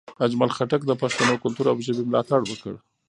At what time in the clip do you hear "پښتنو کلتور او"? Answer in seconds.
1.01-1.77